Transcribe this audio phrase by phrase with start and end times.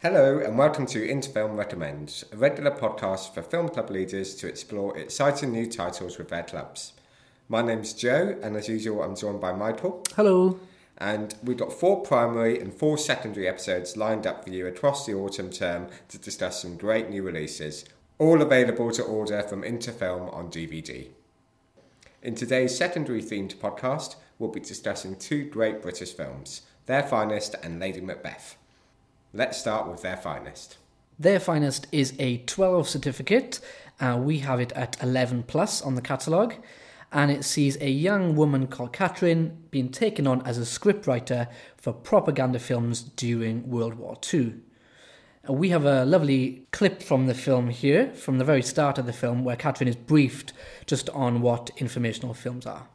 [0.00, 4.46] Hello, and welcome to Into Film Recommends, a regular podcast for film club leaders to
[4.46, 6.92] explore exciting new titles with their clubs.
[7.48, 10.04] My name's Joe, and as usual, I'm joined by Michael.
[10.14, 10.60] Hello.
[10.98, 15.14] And we've got four primary and four secondary episodes lined up for you across the
[15.14, 17.84] autumn term to discuss some great new releases,
[18.18, 21.08] all available to order from Into Film on DVD.
[22.22, 27.80] In today's secondary themed podcast, we'll be discussing two great British films, Their Finest and
[27.80, 28.56] Lady Macbeth.
[29.34, 30.78] Let's start with Their Finest.
[31.18, 33.60] Their Finest is a 12 certificate.
[34.00, 36.54] Uh, we have it at 11 plus on the catalogue.
[37.12, 41.92] And it sees a young woman called Catherine being taken on as a scriptwriter for
[41.92, 44.54] propaganda films during World War II.
[45.46, 49.04] Uh, we have a lovely clip from the film here, from the very start of
[49.04, 50.54] the film, where Catherine is briefed
[50.86, 52.88] just on what informational films are.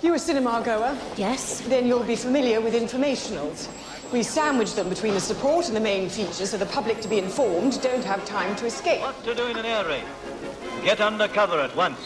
[0.00, 0.96] You a cinema goer?
[1.16, 1.60] Yes.
[1.62, 3.68] Then you'll be familiar with informationals.
[4.10, 7.18] We sandwich them between the support and the main feature so the public to be
[7.18, 9.02] informed don't have time to escape.
[9.02, 10.04] What to do in an air raid?
[10.82, 12.00] Get under cover at once.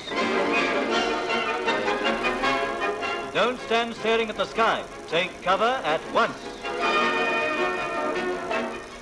[3.33, 4.83] Don't stand staring at the sky.
[5.06, 6.36] Take cover at once.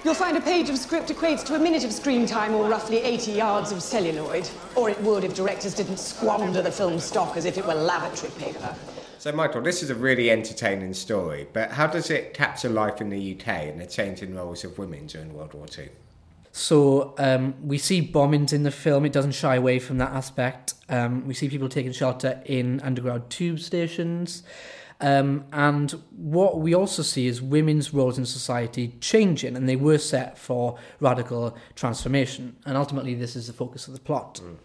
[0.04, 2.98] You'll find a page of script equates to a minute of screen time or roughly
[2.98, 4.46] 80 yards of celluloid.
[4.76, 8.32] Or it would if directors didn't squander the film stock as if it were lavatory
[8.32, 8.74] paper.
[9.20, 13.10] So, Michael, this is a really entertaining story, but how does it capture life in
[13.10, 15.90] the UK and the changing roles of women during World War II?
[16.52, 19.04] So um, we see bombings in the film.
[19.04, 20.72] It doesn't shy away from that aspect.
[20.88, 24.42] Um, we see people taking shelter in underground tube stations.
[25.02, 29.98] Um, and what we also see is women's roles in society changing, and they were
[29.98, 32.56] set for radical transformation.
[32.64, 34.40] And ultimately, this is the focus of the plot.
[34.42, 34.56] Mm.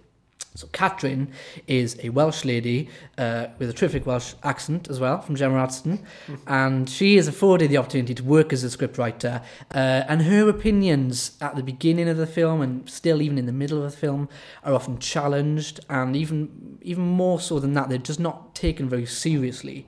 [0.56, 1.34] So Catherine
[1.68, 6.00] is a Welsh lady uh, with a terrific Welsh accent as well from Gemma Arterton,
[6.48, 9.44] and she is afforded the opportunity to work as a scriptwriter.
[9.74, 13.52] Uh, and her opinions at the beginning of the film and still even in the
[13.52, 14.30] middle of the film
[14.64, 19.06] are often challenged, and even even more so than that, they're just not taken very
[19.06, 19.88] seriously.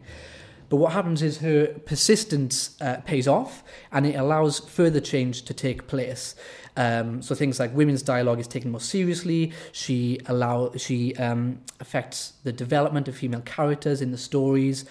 [0.70, 5.54] But what happens is her persistence uh, pays off, and it allows further change to
[5.54, 6.36] take place.
[6.76, 9.52] Um, so things like women's dialogue is taken more seriously.
[9.72, 14.86] She allow she um, affects the development of female characters in the stories.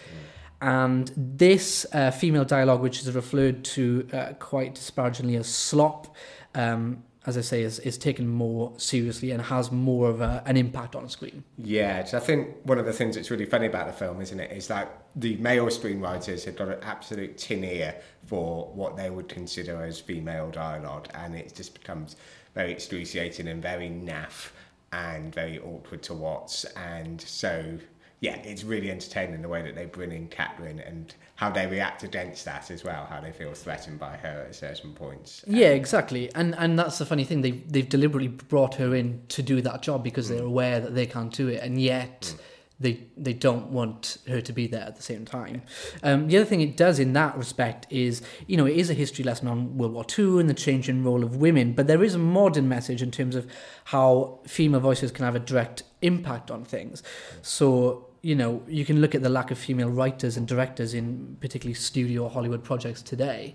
[0.61, 6.17] And this uh, female dialogue, which is referred to uh, quite disparagingly as slop,
[6.55, 10.57] um, as I say, is, is taken more seriously and has more of a, an
[10.57, 11.43] impact on screen.
[11.59, 14.53] Yeah, I think one of the things that's really funny about the film, isn't it,
[14.53, 19.29] is that the male screenwriters have got an absolute tin ear for what they would
[19.29, 22.17] consider as female dialogue, and it just becomes
[22.55, 24.51] very excruciating and very naff
[24.93, 26.65] and very awkward to watch.
[26.77, 27.79] And so
[28.21, 32.03] yeah, it's really entertaining the way that they bring in Catherine and how they react
[32.03, 35.45] against that as well, how they feel threatened by her at certain points.
[35.47, 36.35] Yeah, exactly.
[36.35, 37.43] And and that's the funny thing.
[37.43, 40.37] They've, they've deliberately brought her in to do that job because mm.
[40.37, 41.63] they're aware that they can't do it.
[41.63, 42.35] And yet...
[42.37, 42.41] Mm.
[42.79, 45.63] They, they don't want her to be there at the same time.
[46.03, 48.95] Um, the other thing it does in that respect is, you know, it is a
[48.95, 52.15] history lesson on World War II and the changing role of women, but there is
[52.15, 53.47] a modern message in terms of
[53.85, 57.03] how female voices can have a direct impact on things.
[57.41, 61.37] So you know, you can look at the lack of female writers and directors in
[61.41, 63.55] particularly studio or Hollywood projects today.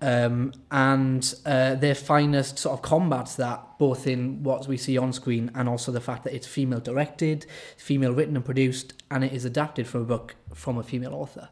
[0.00, 5.12] Um, and uh, their finest sort of combats that both in what we see on
[5.12, 9.32] screen and also the fact that it's female directed, female written and produced, and it
[9.32, 11.48] is adapted from a book from a female author.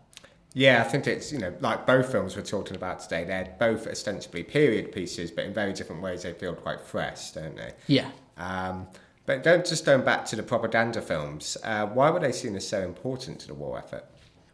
[0.53, 3.87] Yeah, I think it's, you know, like both films we're talking about today, they're both
[3.87, 7.75] ostensibly period pieces, but in very different ways they feel quite fresh, don't they?
[7.87, 8.11] Yeah.
[8.37, 8.89] Um,
[9.29, 11.59] but don't just going back to the propaganda films.
[11.63, 14.07] Uh, why were they seen as so important to the war effort?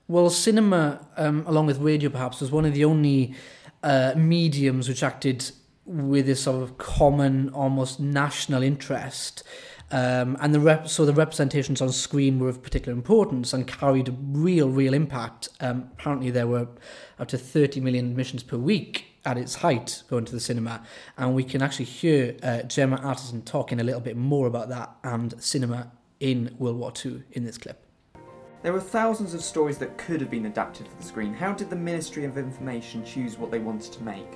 [0.08, 3.36] Well, cinema, um, along with radio, perhaps, was one of the only
[3.84, 5.48] uh, mediums which acted
[5.86, 9.44] with this sort of common, almost national interest.
[9.92, 14.08] Um, and the rep- so the representations on screen were of particular importance and carried
[14.08, 15.50] a real, real impact.
[15.60, 16.66] Um, apparently, there were
[17.20, 20.82] up to 30 million admissions per week at its height going to the cinema.
[21.16, 24.94] And we can actually hear uh, Gemma Arterton talking a little bit more about that
[25.02, 25.90] and cinema
[26.20, 27.84] in World War II in this clip.
[28.62, 31.34] There were thousands of stories that could have been adapted for the screen.
[31.34, 34.26] How did the Ministry of Information choose what they wanted to make?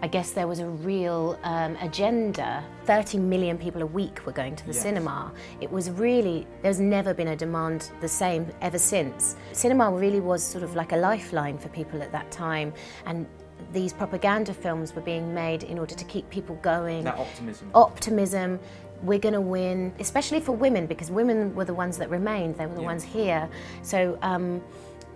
[0.00, 2.64] I guess there was a real um, agenda.
[2.84, 4.82] 30 million people a week were going to the yes.
[4.82, 5.32] cinema.
[5.60, 9.34] It was really, there's never been a demand the same ever since.
[9.52, 12.72] Cinema really was sort of like a lifeline for people at that time.
[13.06, 13.26] And
[13.72, 17.04] these propaganda films were being made in order to keep people going.
[17.04, 17.70] That optimism.
[17.74, 18.60] Optimism.
[19.02, 22.56] We're going to win, especially for women, because women were the ones that remained.
[22.56, 22.86] They were the yeah.
[22.86, 23.48] ones here.
[23.82, 24.60] So um,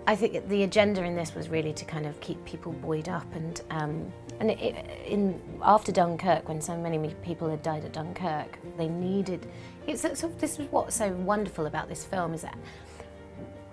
[0.06, 3.26] I think the agenda in this was really to kind of keep people buoyed up
[3.34, 4.74] and um, And it,
[5.06, 9.46] in after Dunkirk, when so many people had died at Dunkirk, they needed.
[9.86, 12.58] It's sort of, this is what's so wonderful about this film is that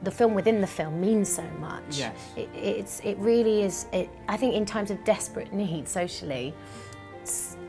[0.04, 1.98] the film within the film means so much.
[1.98, 2.16] Yes.
[2.36, 3.88] It, it's it really is.
[3.92, 6.54] It, I think in times of desperate need socially,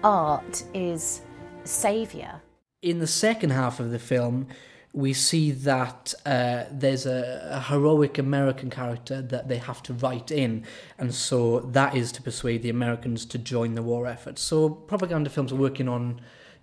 [0.03, 1.23] art is
[1.65, 2.41] saviour.
[2.83, 4.47] in the second half of the film,
[4.93, 10.31] we see that uh, there's a, a heroic American character that they have to write
[10.31, 10.65] in,
[10.99, 14.39] and so that is to persuade the Americans to join the war effort.
[14.39, 16.21] So propaganda films are working on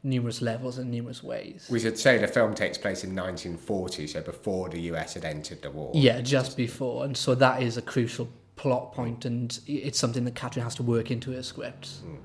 [0.07, 1.67] numerous levels and numerous ways.
[1.69, 5.61] We should say the film takes place in 1940, so before the US had entered
[5.61, 5.91] the war.
[5.93, 10.35] Yeah, just before, and so that is a crucial plot point, and it's something that
[10.35, 11.99] Catherine has to work into her scripts.
[11.99, 12.15] Hmm.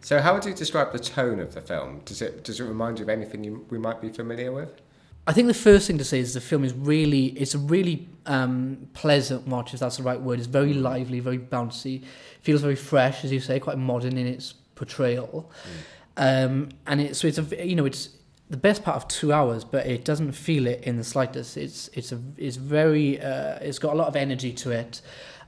[0.00, 2.02] So, how would you describe the tone of the film?
[2.04, 4.80] Does it does it remind you of anything you, we might be familiar with?
[5.24, 8.08] I think the first thing to say is the film is really it's a really
[8.26, 10.38] um, pleasant watch if that's the right word.
[10.38, 10.82] It's very hmm.
[10.82, 12.02] lively, very bouncy,
[12.40, 15.70] feels very fresh, as you say, quite modern in its portrayal, hmm.
[16.16, 18.10] Um, and it's so it's a you know it's
[18.50, 21.56] the best part of two hours, but it doesn't feel it in the slightest.
[21.56, 25.00] It's it's a it's very uh, it's got a lot of energy to it.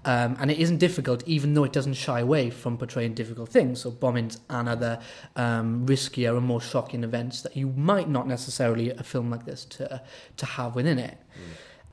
[0.06, 3.80] Um, and it isn't difficult, even though it doesn't shy away from portraying difficult things.
[3.80, 5.00] So bombings and other
[5.34, 9.64] um, riskier and more shocking events that you might not necessarily a film like this
[9.66, 10.02] to
[10.36, 11.16] to have within it.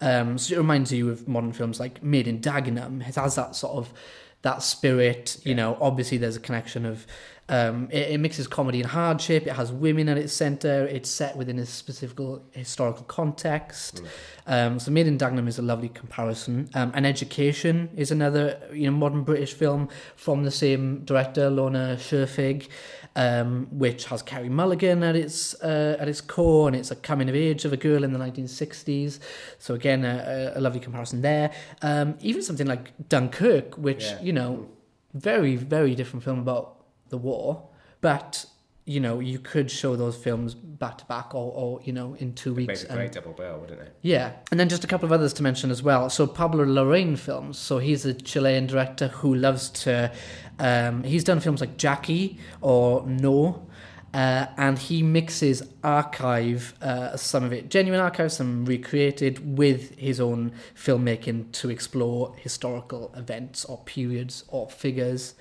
[0.02, 3.08] Um, so it reminds you of modern films like Made in Dagenham.
[3.08, 3.94] It has that sort of
[4.42, 5.40] that spirit.
[5.44, 7.06] You know, obviously there's a connection of
[7.52, 9.46] um, it, it mixes comedy and hardship.
[9.46, 10.86] It has women at its center.
[10.86, 12.18] It's set within a specific
[12.52, 14.02] historical context.
[14.48, 16.70] Um, so Made in Dagenham is a lovely comparison.
[16.74, 21.74] Um, and Education is another you know modern British film from the same director, Lone
[21.74, 22.70] Scherfig,
[23.16, 27.30] um, which has Carey Mulligan at its uh, at its core, and it's a coming
[27.30, 29.20] of age of a girl in the 1960s.
[29.60, 31.52] So again, a, a lovely comparison there.
[31.82, 34.22] Um, even something like Dunkirk, which Yeah.
[34.22, 34.68] you know,
[35.14, 36.78] very very different film about
[37.10, 37.68] the war,
[38.00, 38.46] but
[38.86, 42.34] you know you could show those films back to back or, or you know in
[42.34, 42.84] two weeks.
[42.84, 43.96] a and- great double bill, wouldn't it?
[44.02, 46.10] yeah, and then just a couple of others to mention as well.
[46.10, 47.58] So Pablo Larraín films.
[47.58, 50.12] So he's a Chilean director who loves to.
[50.60, 53.68] Um, he's done films like Jackie or No,
[54.14, 60.20] uh, and he mixes archive, uh, some of it genuine archive, some recreated, with his
[60.20, 65.34] own filmmaking to explore historical events or periods or figures.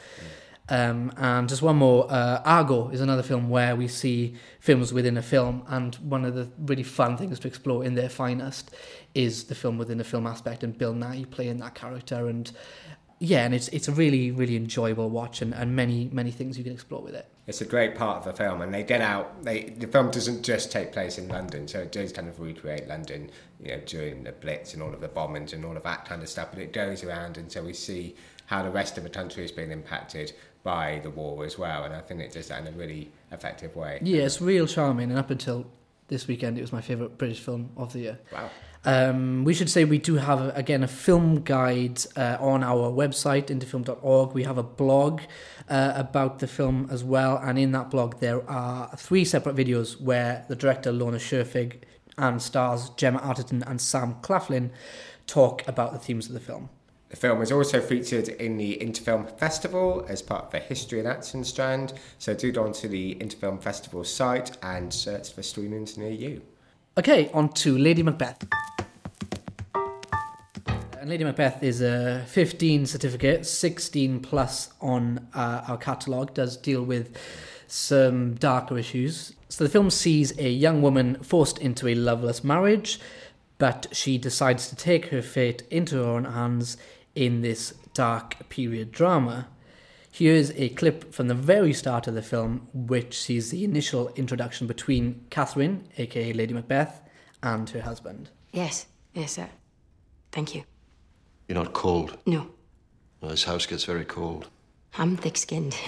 [0.71, 5.17] Um, and just one more, uh, Argo is another film where we see films within
[5.17, 8.71] a film, and one of the really fun things to explore in their finest
[9.13, 12.53] is the film within a film aspect, and Bill Nighy playing that character, and
[13.19, 16.63] yeah, and it's it's a really really enjoyable watch, and, and many many things you
[16.63, 17.27] can explore with it.
[17.49, 19.43] It's a great part of the film, and they get out.
[19.43, 22.87] They the film doesn't just take place in London, so it does kind of recreate
[22.87, 23.29] London,
[23.59, 26.23] you know, during the Blitz and all of the bombings and all of that kind
[26.23, 26.51] of stuff.
[26.53, 28.15] But it goes around, and so we see
[28.47, 31.85] how the rest of the country has been impacted by the war as well.
[31.85, 33.99] And I think it does that in a really effective way.
[34.03, 35.67] Yeah, it's real charming, and up until
[36.09, 38.19] this weekend, it was my favourite British film of the year.
[38.33, 38.51] Wow.
[38.83, 43.47] Um, we should say we do have again a film guide uh, on our website
[43.47, 44.33] intofilm.org.
[44.33, 45.21] We have a blog
[45.69, 50.01] uh, about the film as well, and in that blog there are three separate videos
[50.01, 51.83] where the director Lone Scherfig
[52.17, 54.71] and stars Gemma Arterton and Sam Claflin
[55.27, 56.71] talk about the themes of the film.
[57.11, 61.01] The film is also featured in the Into Film Festival as part of the History
[61.01, 61.93] and Action strand.
[62.19, 66.41] So do go onto the Into Film Festival site and search for screenings near you.
[66.97, 68.47] Okay, on to Lady Macbeth.
[71.01, 76.85] And Lady Macbeth is a 15 certificate, 16 plus on uh, our catalogue, does deal
[76.85, 77.17] with
[77.67, 79.33] some darker issues.
[79.49, 83.01] So the film sees a young woman forced into a loveless marriage,
[83.59, 86.77] but she decides to take her fate into her own hands
[87.21, 89.47] in this dark period drama.
[90.11, 94.67] Here's a clip from the very start of the film, which sees the initial introduction
[94.67, 97.03] between Catherine, aka Lady Macbeth,
[97.43, 98.31] and her husband.
[98.53, 99.51] Yes, yes, sir.
[100.33, 100.65] Thank you.
[101.47, 102.17] You're not cold.
[102.25, 102.49] No,
[103.21, 104.49] Well, this house gets very cold.
[104.97, 105.77] I'm thick skinned.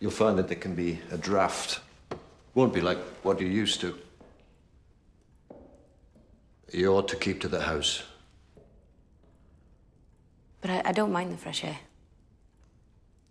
[0.00, 1.78] You'll find that there can be a draft.
[2.54, 3.96] Won't be like what you're used to.
[6.72, 8.02] You ought to keep to the house.
[10.60, 11.78] but I, I don't mind the fresh air.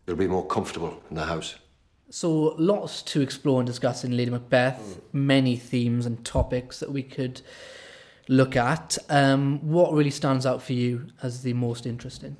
[0.05, 1.55] You'll be more comfortable in the house.
[2.09, 7.03] So, lots to explore and discuss in Lady Macbeth, many themes and topics that we
[7.03, 7.41] could
[8.29, 8.97] look at.
[9.09, 12.37] Um, what really stands out for you as the most interesting?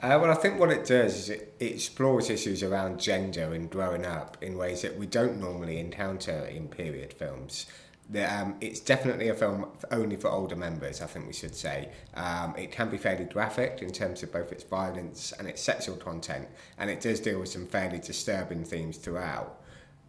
[0.00, 3.68] Uh, well, I think what it does is it, it explores issues around gender and
[3.68, 7.66] growing up in ways that we don't normally encounter in period films.
[8.12, 11.90] The, um, it's definitely a film only for older members, I think we should say.
[12.14, 15.94] Um, it can be fairly graphic in terms of both its violence and its sexual
[15.96, 19.60] content, and it does deal with some fairly disturbing themes throughout.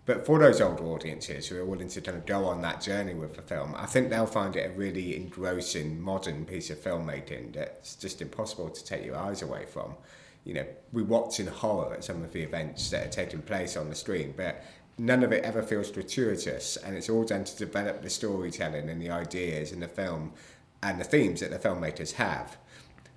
[0.06, 3.14] But for those older audiences who are willing to kind of go on that journey
[3.14, 7.54] with the film, I think they'll find it a really engrossing, modern piece of filmmaking
[7.54, 9.96] that's just impossible to take your eyes away from.
[10.44, 13.78] You know, we watch in horror at some of the events that are taking place
[13.78, 14.64] on the screen, but
[14.98, 19.02] none of it ever feels gratuitous, and it's all done to develop the storytelling and
[19.02, 20.34] the ideas in the film
[20.84, 22.58] and the themes that the filmmakers have.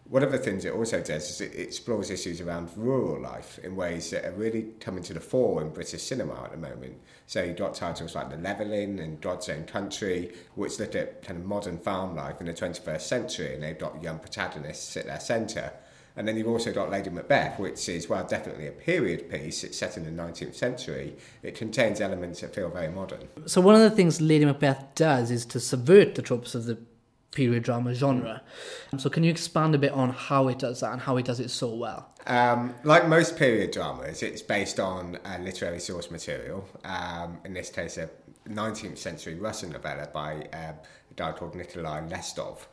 [0.06, 3.74] One of the things it also does is it explores issues around rural life in
[3.74, 7.00] ways that are really coming to the fore in British cinema at the moment.
[7.26, 11.38] So you've got titles like The Levelling and God's Own Country, which look at kind
[11.38, 15.20] of modern farm life in the 21st century, and they've got young protagonists at their
[15.20, 15.72] centre.
[16.16, 19.64] And then you've also got Lady Macbeth, which is, well, definitely a period piece.
[19.64, 21.16] It's set in the 19th century.
[21.42, 23.28] It contains elements that feel very modern.
[23.46, 26.78] So one of the things Lady Macbeth does is to subvert the tropes of the
[27.32, 28.42] period drama genre.
[28.96, 31.40] So can you expand a bit on how it does that and how it does
[31.40, 32.10] it so well?
[32.26, 36.66] Um, like most period dramas, it's based on uh, literary source material.
[36.84, 38.08] Um, in this case, a
[38.48, 40.76] 19th century Russian novella by um,
[41.10, 42.66] a guy called Nikolai Leskov.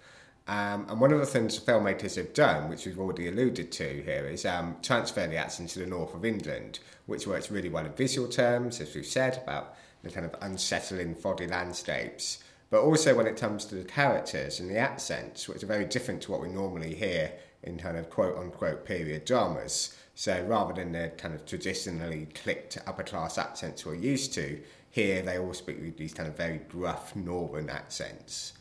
[0.47, 4.01] Um, and one of the things the filmmakers have done, which we've already alluded to
[4.03, 7.85] here, is um, transfer the action to the north of England, which works really well
[7.85, 13.15] in visual terms, as we've said, about the kind of unsettling, foggy landscapes, but also
[13.15, 16.41] when it comes to the characters and the accents, which are very different to what
[16.41, 17.31] we normally hear
[17.63, 19.95] in kind of quote unquote period dramas.
[20.15, 25.21] So rather than the kind of traditionally clicked upper class accents we're used to, here
[25.21, 28.53] they all speak with these kind of very gruff northern accents.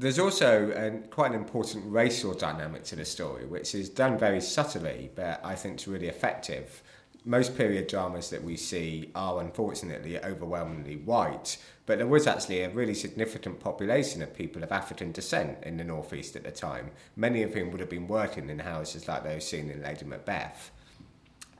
[0.00, 4.40] There's also a, quite an important racial dynamic to the story, which is done very
[4.40, 6.82] subtly, but I think is really effective.
[7.26, 12.70] Most period dramas that we see are unfortunately overwhelmingly white, but there was actually a
[12.70, 17.42] really significant population of people of African descent in the northeast at the time, many
[17.42, 20.70] of whom would have been working in houses like those seen in Lady Macbeth.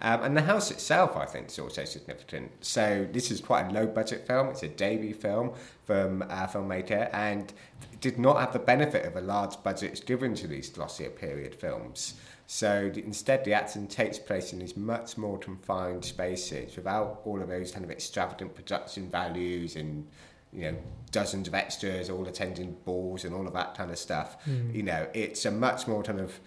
[0.02, 2.52] Um, and the house itself, I think, is also significant.
[2.64, 4.48] So this is quite a low-budget film.
[4.48, 5.52] It's a debut film
[5.84, 7.52] from a filmmaker, and
[8.00, 12.14] did not have the benefit of a large budget given to these glossier period films.
[12.46, 17.48] So instead, the action takes place in these much more confined spaces without all of
[17.48, 20.06] those kind of extravagant production values and
[20.52, 20.76] you know
[21.12, 24.44] dozens of extras all attending balls and all of that kind of stuff.
[24.46, 24.74] Mm.
[24.74, 26.40] You know, it's a much more kind of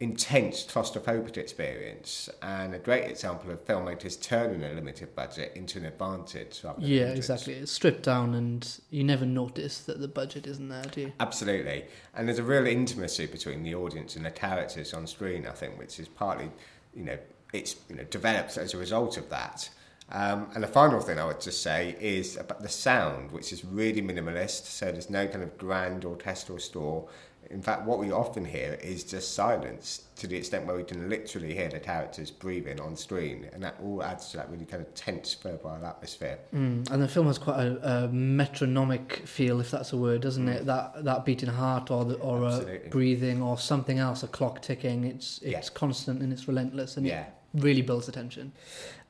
[0.00, 5.86] intense claustrophobic experience and a great example of filmmakers turning a limited budget into an
[5.86, 6.62] advantage.
[6.78, 7.54] yeah, exactly.
[7.54, 11.12] It's stripped down and you never notice that the budget isn't there, do you?
[11.18, 11.84] Absolutely.
[12.14, 15.76] And there's a real intimacy between the audience and the characters on screen, I think,
[15.78, 16.50] which is partly,
[16.94, 17.18] you know,
[17.52, 19.68] it's you know developed as a result of that.
[20.10, 23.64] Um, and the final thing I would just say is about the sound, which is
[23.64, 24.64] really minimalist.
[24.64, 27.08] So there's no kind of grand orchestral score.
[27.50, 31.08] In fact, what we often hear is just silence to the extent where we can
[31.08, 34.82] literally hear the characters breathing on screen, and that all adds to that really kind
[34.82, 36.38] of tense, febrile atmosphere.
[36.54, 40.46] Mm, and the film has quite a, a, metronomic feel, if that's a word, doesn't
[40.46, 40.56] mm.
[40.56, 40.66] it?
[40.66, 45.04] That that beating heart, or the, or a breathing, or something else, a clock ticking.
[45.04, 45.74] It's it's yeah.
[45.74, 47.22] constant and it's relentless, and yeah.
[47.22, 48.52] it really builds attention.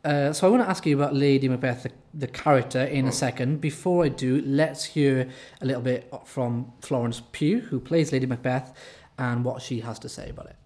[0.04, 3.12] Uh, so I want to ask you about Lady Macbeth, the, the character, in a
[3.12, 3.60] second.
[3.60, 5.28] Before I do, let's hear
[5.60, 8.72] a little bit from Florence Pugh, who plays Lady Macbeth,
[9.18, 10.57] and what she has to say about it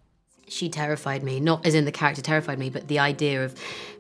[0.53, 3.55] she terrified me not as in the character terrified me but the idea of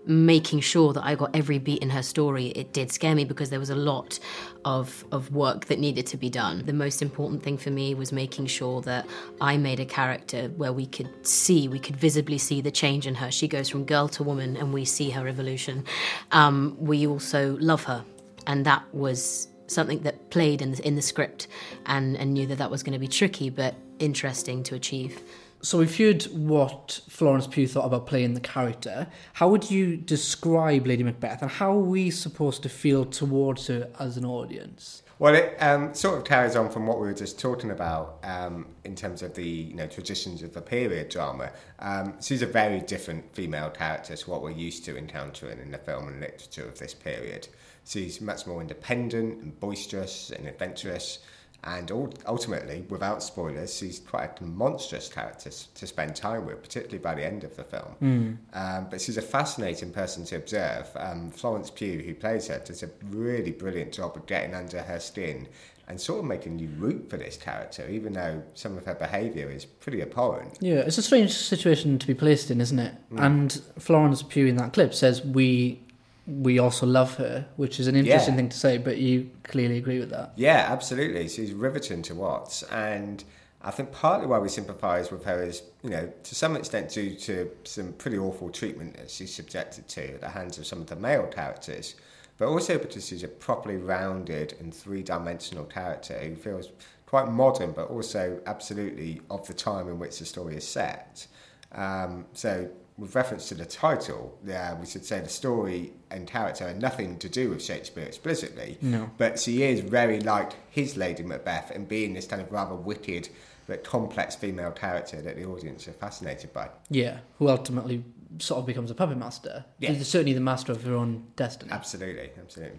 [0.04, 3.50] making sure that i got every beat in her story it did scare me because
[3.50, 4.18] there was a lot
[4.64, 6.64] of of work that needed to be done.
[6.64, 9.06] The most important thing for me was making sure that
[9.40, 13.14] i made a character where we could see we could visibly see the change in
[13.16, 13.30] her.
[13.30, 15.84] She goes from girl to woman and we see her evolution.
[16.30, 18.04] Um, we also love her.
[18.46, 21.46] And that was something that played in the, in the script
[21.86, 25.22] and, and knew that that was going to be tricky but interesting to achieve
[25.62, 29.06] so we've heard what Florence Pugh thought about playing the character.
[29.34, 33.88] How would you describe Lady Macbeth, and how are we supposed to feel towards her
[34.00, 35.02] as an audience?
[35.20, 38.66] Well, it um, sort of carries on from what we were just talking about um,
[38.82, 41.52] in terms of the you know traditions of the period drama.
[41.78, 45.78] Um, she's a very different female character to what we're used to encountering in the
[45.78, 47.46] film and literature of this period.
[47.84, 51.20] She's much more independent and boisterous and adventurous
[51.64, 51.90] and
[52.26, 57.24] ultimately, without spoilers, she's quite a monstrous character to spend time with, particularly by the
[57.24, 57.94] end of the film.
[58.02, 58.36] Mm.
[58.52, 60.88] Um, but she's a fascinating person to observe.
[60.96, 64.98] Um, Florence Pugh, who plays her, does a really brilliant job of getting under her
[64.98, 65.46] skin
[65.86, 69.48] and sort of making you root for this character, even though some of her behaviour
[69.48, 70.58] is pretty abhorrent.
[70.60, 72.94] Yeah, it's a strange situation to be placed in, isn't it?
[73.12, 73.20] Mm.
[73.20, 75.84] And Florence Pugh in that clip says we
[76.26, 78.36] we also love her, which is an interesting Yeah.
[78.38, 80.32] thing to say, but you clearly agree with that.
[80.36, 81.28] Yeah, absolutely.
[81.28, 83.24] She's riveting to watch, and
[83.60, 87.14] I think partly why we sympathise with her is, you know, to some extent due
[87.14, 90.86] to some pretty awful treatment that she's subjected to at the hands of some of
[90.88, 91.94] the male characters,
[92.38, 96.70] but also because she's a properly rounded and three-dimensional character who feels
[97.06, 101.26] quite modern, but also absolutely of the time in which the story is set.
[101.72, 102.68] Um, so,
[103.02, 107.18] with reference to the title, yeah, we should say the story and character are nothing
[107.18, 108.78] to do with Shakespeare explicitly.
[108.80, 109.10] No.
[109.18, 113.28] But she is very like his Lady Macbeth and being this kind of rather wicked
[113.66, 116.68] but complex female character that the audience are fascinated by.
[116.90, 118.04] Yeah, who ultimately
[118.38, 119.64] sort of becomes a puppet master.
[119.80, 119.94] Yeah.
[119.94, 121.72] She's certainly the master of her own destiny.
[121.72, 122.78] Absolutely, absolutely.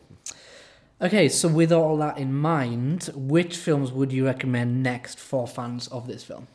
[1.01, 5.89] Okay, so with all that in mind, which films would you recommend next for fans
[5.89, 6.47] of this film?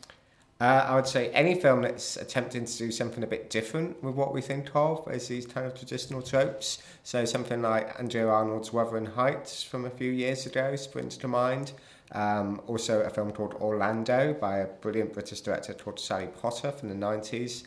[0.61, 4.15] Uh, I would say any film that's attempting to do something a bit different with
[4.15, 6.83] what we think of as these kind of traditional tropes.
[7.03, 11.71] So something like Andrea Arnold's Wuthering Heights from a few years ago springs to mind.
[12.11, 16.89] Um, also a film called Orlando by a brilliant British director called Sally Potter from
[16.89, 17.63] the 90s.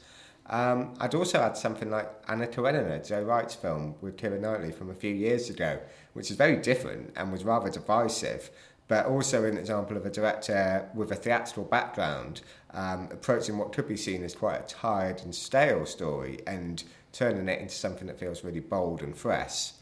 [0.46, 4.90] Um, I'd also add something like Anna Karenina, Joe Wright's film with Keira Knightley from
[4.90, 5.78] a few years ago,
[6.12, 8.50] which is very different and was rather divisive,
[8.92, 12.42] but also an example of a director with a theatrical background
[12.74, 17.48] um, approaching what could be seen as quite a tired and stale story and turning
[17.48, 19.72] it into something that feels really bold and fresh.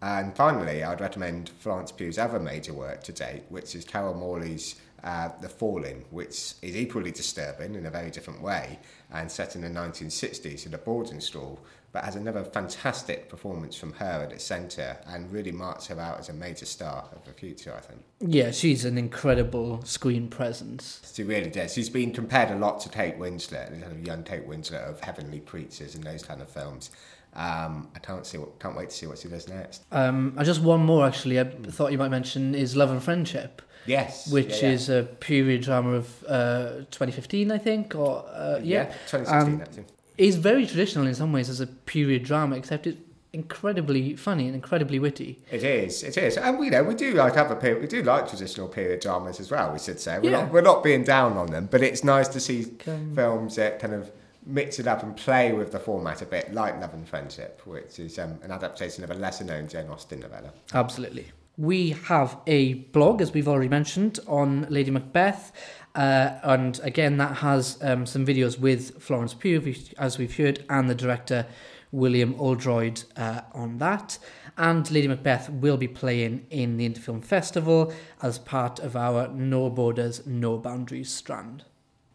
[0.00, 4.76] And finally, I'd recommend Florence Pugh's other major work to date, which is Carol Morley's
[5.04, 8.78] uh, The Falling, which is equally disturbing in a very different way
[9.12, 11.60] and set in the 1960s in a boarding school,
[11.92, 16.20] but has another fantastic performance from her at its centre and really marks her out
[16.20, 18.02] as a major star of the future, I think.
[18.20, 21.00] Yeah, she's an incredible screen presence.
[21.12, 21.72] She really does.
[21.72, 25.00] She's been compared a lot to Kate Winslet, the kind of young Kate Winslet of
[25.00, 26.90] Heavenly Creatures and those kind of films.
[27.34, 29.84] Um, I can't see what, can't wait to see what she does next.
[29.90, 34.30] Um, just one more, actually, I thought you might mention is Love and Friendship, Yes,
[34.30, 34.74] which yeah, yeah.
[34.74, 39.80] is a period drama of uh, 2015, I think, or uh, yeah, 2016.
[39.80, 39.86] Um,
[40.28, 42.98] is very traditional in some ways as a period drama, except it's
[43.32, 45.38] incredibly funny and incredibly witty.
[45.50, 48.28] It is, it is, and we know we do like other period, we do like
[48.28, 49.72] traditional period dramas as well.
[49.72, 50.42] We should say we're Yeah.
[50.42, 53.78] not we're not being down on them, but it's nice to see Um, films that
[53.78, 54.10] kind of
[54.44, 57.98] mix it up and play with the format a bit, like Love and Friendship, which
[57.98, 60.52] is um, an adaptation of a lesser known Jane Austen novella.
[60.74, 61.26] Absolutely.
[61.60, 65.52] We have a blog, as we've already mentioned, on Lady Macbeth.
[65.94, 70.88] Uh, and again, that has um, some videos with Florence Pugh, as we've heard, and
[70.88, 71.44] the director
[71.92, 74.18] William Oldroyd uh, on that.
[74.56, 77.92] And Lady Macbeth will be playing in the Into Film Festival
[78.22, 81.64] as part of our No Borders, No Boundaries strand.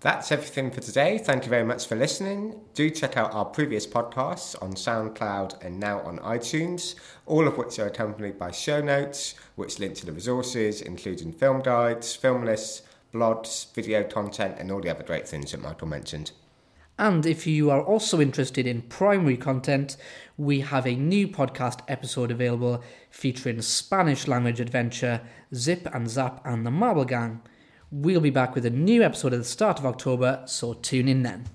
[0.02, 1.18] That's everything for today.
[1.18, 2.60] Thank you very much for listening.
[2.74, 7.80] Do check out our previous podcasts on SoundCloud and now on iTunes, all of which
[7.80, 12.84] are accompanied by show notes, which link to the resources, including film guides, film lists,
[13.14, 16.32] blogs, video content, and all the other great things that Michael mentioned.
[16.98, 19.98] And if you are also interested in primary content,
[20.38, 25.22] we have a new podcast episode available featuring Spanish language adventure
[25.54, 27.42] Zip and Zap and the Marble Gang.
[27.98, 31.24] We'll be back with a new episode at the start of October, so tune in
[31.24, 31.46] then.